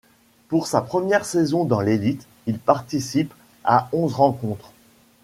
Pour 0.47 0.65
sa 0.65 0.81
première 0.81 1.25
saison 1.25 1.63
dans 1.63 1.79
l'élite, 1.79 2.25
il 2.47 2.57
participe 2.57 3.31
à 3.63 3.87
onze 3.93 4.15
rencontres. 4.15 4.73